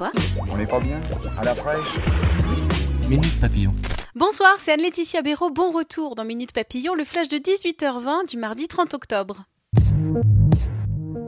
Quoi 0.00 0.12
On 0.48 0.56
n'est 0.56 0.66
pas 0.66 0.80
bien 0.80 0.98
À 1.36 1.44
la 1.44 1.54
fraîche 1.54 1.98
Minute 3.06 3.38
Papillon. 3.38 3.74
Bonsoir, 4.14 4.54
c'est 4.56 4.72
Anne-Laetitia 4.72 5.20
Béraud. 5.20 5.50
Bon 5.50 5.70
retour 5.72 6.14
dans 6.14 6.24
Minute 6.24 6.54
Papillon, 6.54 6.94
le 6.94 7.04
flash 7.04 7.28
de 7.28 7.36
18h20 7.36 8.30
du 8.30 8.38
mardi 8.38 8.66
30 8.66 8.94
octobre. 8.94 9.44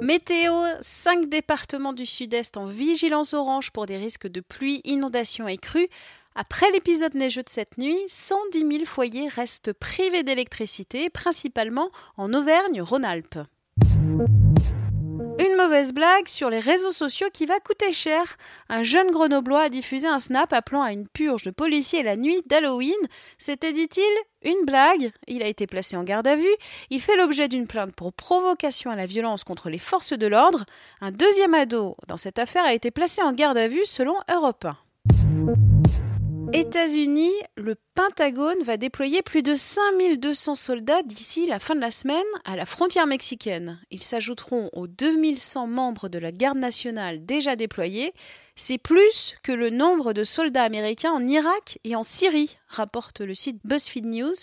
Météo, 0.00 0.52
5 0.80 1.28
départements 1.28 1.92
du 1.92 2.06
sud-est 2.06 2.56
en 2.56 2.66
vigilance 2.66 3.34
orange 3.34 3.70
pour 3.70 3.86
des 3.86 3.98
risques 3.98 4.26
de 4.26 4.40
pluie, 4.40 4.80
inondations 4.82 5.46
et 5.46 5.58
crues. 5.58 5.88
Après 6.34 6.68
l'épisode 6.72 7.14
neigeux 7.14 7.44
de 7.44 7.48
cette 7.48 7.78
nuit, 7.78 8.00
110 8.08 8.58
000 8.58 8.84
foyers 8.84 9.28
restent 9.28 9.74
privés 9.74 10.24
d'électricité, 10.24 11.08
principalement 11.08 11.90
en 12.16 12.34
Auvergne-Rhône-Alpes. 12.34 13.38
Mauvaise 15.66 15.92
blague 15.92 16.28
sur 16.28 16.48
les 16.48 16.60
réseaux 16.60 16.92
sociaux 16.92 17.26
qui 17.32 17.44
va 17.44 17.58
coûter 17.58 17.90
cher. 17.90 18.36
Un 18.68 18.84
jeune 18.84 19.10
grenoblois 19.10 19.62
a 19.62 19.68
diffusé 19.68 20.06
un 20.06 20.20
snap 20.20 20.52
appelant 20.52 20.82
à 20.82 20.92
une 20.92 21.08
purge 21.08 21.42
de 21.42 21.50
policiers 21.50 22.04
la 22.04 22.14
nuit 22.14 22.40
d'Halloween. 22.46 22.94
C'était, 23.36 23.72
dit-il, 23.72 24.02
une 24.48 24.64
blague. 24.64 25.10
Il 25.26 25.42
a 25.42 25.48
été 25.48 25.66
placé 25.66 25.96
en 25.96 26.04
garde 26.04 26.28
à 26.28 26.36
vue. 26.36 26.54
Il 26.90 27.00
fait 27.00 27.16
l'objet 27.16 27.48
d'une 27.48 27.66
plainte 27.66 27.96
pour 27.96 28.12
provocation 28.12 28.92
à 28.92 28.96
la 28.96 29.06
violence 29.06 29.42
contre 29.42 29.68
les 29.68 29.80
forces 29.80 30.12
de 30.12 30.28
l'ordre. 30.28 30.66
Un 31.00 31.10
deuxième 31.10 31.54
ado 31.54 31.96
dans 32.06 32.16
cette 32.16 32.38
affaire 32.38 32.64
a 32.64 32.72
été 32.72 32.92
placé 32.92 33.20
en 33.22 33.32
garde 33.32 33.58
à 33.58 33.66
vue 33.66 33.86
selon 33.86 34.14
Europe 34.30 34.66
1. 34.66 34.85
États-Unis, 36.52 37.32
le 37.56 37.74
Pentagone 37.94 38.62
va 38.62 38.76
déployer 38.76 39.20
plus 39.22 39.42
de 39.42 39.52
5200 39.52 40.54
soldats 40.54 41.02
d'ici 41.02 41.46
la 41.46 41.58
fin 41.58 41.74
de 41.74 41.80
la 41.80 41.90
semaine 41.90 42.22
à 42.44 42.54
la 42.54 42.64
frontière 42.64 43.06
mexicaine. 43.06 43.80
Ils 43.90 44.02
s'ajouteront 44.02 44.70
aux 44.72 44.86
2100 44.86 45.66
membres 45.66 46.08
de 46.08 46.18
la 46.18 46.30
garde 46.30 46.58
nationale 46.58 47.24
déjà 47.26 47.56
déployés. 47.56 48.12
C'est 48.54 48.78
plus 48.78 49.34
que 49.42 49.52
le 49.52 49.70
nombre 49.70 50.12
de 50.12 50.22
soldats 50.22 50.62
américains 50.62 51.12
en 51.12 51.26
Irak 51.26 51.78
et 51.82 51.96
en 51.96 52.04
Syrie, 52.04 52.56
rapporte 52.68 53.20
le 53.20 53.34
site 53.34 53.58
BuzzFeed 53.64 54.06
News. 54.06 54.34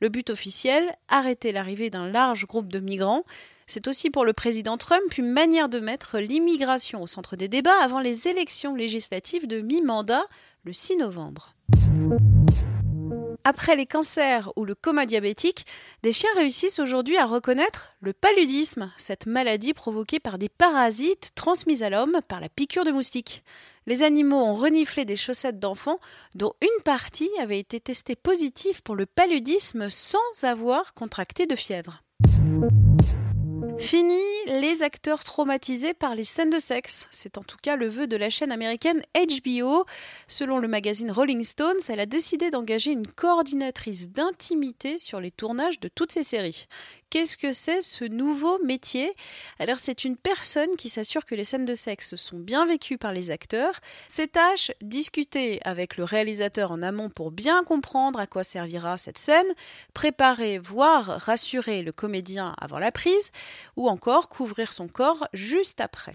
Le 0.00 0.08
but 0.08 0.30
officiel, 0.30 0.94
arrêter 1.08 1.52
l'arrivée 1.52 1.90
d'un 1.90 2.08
large 2.08 2.46
groupe 2.46 2.68
de 2.68 2.78
migrants. 2.78 3.24
C'est 3.66 3.86
aussi 3.86 4.10
pour 4.10 4.24
le 4.24 4.32
président 4.32 4.78
Trump 4.78 5.16
une 5.18 5.30
manière 5.30 5.68
de 5.68 5.78
mettre 5.78 6.18
l'immigration 6.18 7.02
au 7.02 7.06
centre 7.06 7.36
des 7.36 7.48
débats 7.48 7.82
avant 7.82 8.00
les 8.00 8.28
élections 8.28 8.74
législatives 8.74 9.46
de 9.46 9.60
mi-mandat 9.60 10.24
le 10.64 10.72
6 10.72 10.98
novembre. 10.98 11.54
Après 13.44 13.74
les 13.74 13.86
cancers 13.86 14.52
ou 14.56 14.64
le 14.64 14.74
coma 14.74 15.06
diabétique, 15.06 15.64
des 16.02 16.12
chiens 16.12 16.30
réussissent 16.36 16.78
aujourd'hui 16.78 17.16
à 17.16 17.24
reconnaître 17.24 17.88
le 18.00 18.12
paludisme, 18.12 18.92
cette 18.98 19.26
maladie 19.26 19.72
provoquée 19.72 20.20
par 20.20 20.36
des 20.36 20.50
parasites 20.50 21.30
transmis 21.34 21.82
à 21.82 21.90
l'homme 21.90 22.20
par 22.28 22.40
la 22.40 22.50
piqûre 22.50 22.84
de 22.84 22.90
moustiques. 22.90 23.42
Les 23.86 24.02
animaux 24.02 24.36
ont 24.36 24.54
reniflé 24.54 25.06
des 25.06 25.16
chaussettes 25.16 25.58
d'enfants 25.58 25.98
dont 26.34 26.52
une 26.60 26.82
partie 26.84 27.30
avait 27.40 27.58
été 27.58 27.80
testée 27.80 28.14
positive 28.14 28.82
pour 28.82 28.94
le 28.94 29.06
paludisme 29.06 29.88
sans 29.88 30.18
avoir 30.42 30.92
contracté 30.92 31.46
de 31.46 31.56
fièvre. 31.56 32.02
Fini 33.80 34.20
les 34.46 34.82
acteurs 34.82 35.24
traumatisés 35.24 35.94
par 35.94 36.14
les 36.14 36.22
scènes 36.22 36.50
de 36.50 36.58
sexe. 36.58 37.08
C'est 37.10 37.38
en 37.38 37.42
tout 37.42 37.56
cas 37.62 37.76
le 37.76 37.88
vœu 37.88 38.06
de 38.06 38.16
la 38.16 38.28
chaîne 38.28 38.52
américaine 38.52 39.02
HBO. 39.14 39.86
Selon 40.28 40.58
le 40.58 40.68
magazine 40.68 41.10
Rolling 41.10 41.42
Stones, 41.44 41.80
elle 41.88 42.00
a 42.00 42.06
décidé 42.06 42.50
d'engager 42.50 42.92
une 42.92 43.06
coordinatrice 43.06 44.10
d'intimité 44.10 44.98
sur 44.98 45.18
les 45.18 45.30
tournages 45.30 45.80
de 45.80 45.88
toutes 45.88 46.12
ses 46.12 46.22
séries. 46.22 46.66
Qu'est-ce 47.10 47.36
que 47.36 47.52
c'est 47.52 47.82
ce 47.82 48.04
nouveau 48.04 48.60
métier? 48.64 49.12
Alors 49.58 49.78
c'est 49.80 50.04
une 50.04 50.16
personne 50.16 50.76
qui 50.76 50.88
s'assure 50.88 51.24
que 51.24 51.34
les 51.34 51.44
scènes 51.44 51.64
de 51.64 51.74
sexe 51.74 52.14
sont 52.14 52.38
bien 52.38 52.66
vécues 52.66 52.98
par 52.98 53.12
les 53.12 53.32
acteurs. 53.32 53.74
Ses 54.06 54.28
tâches, 54.28 54.70
discuter 54.80 55.58
avec 55.64 55.96
le 55.96 56.04
réalisateur 56.04 56.70
en 56.70 56.82
amont 56.82 57.10
pour 57.10 57.32
bien 57.32 57.64
comprendre 57.64 58.20
à 58.20 58.28
quoi 58.28 58.44
servira 58.44 58.96
cette 58.96 59.18
scène, 59.18 59.48
préparer, 59.92 60.60
voire 60.60 61.04
rassurer 61.04 61.82
le 61.82 61.90
comédien 61.90 62.54
avant 62.60 62.78
la 62.78 62.92
prise, 62.92 63.32
ou 63.74 63.88
encore 63.88 64.28
couvrir 64.28 64.72
son 64.72 64.86
corps 64.86 65.26
juste 65.32 65.80
après. 65.80 66.14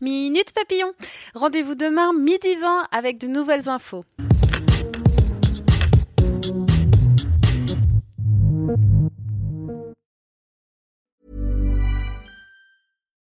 Minute 0.00 0.52
Papillon. 0.52 0.94
Rendez-vous 1.34 1.74
demain 1.74 2.14
midi 2.14 2.54
20 2.54 2.88
avec 2.90 3.18
de 3.18 3.26
nouvelles 3.26 3.68
infos. 3.68 4.06